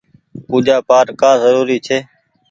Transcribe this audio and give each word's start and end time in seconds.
پوجآ 0.47 0.77
پآٽ 0.87 1.07
ڪآ 1.21 1.31
زروري 1.41 1.77
ڇي۔ 1.85 1.97